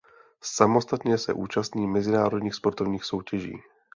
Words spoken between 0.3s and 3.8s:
Samostatně se účastní mezinárodních sportovních soutěží.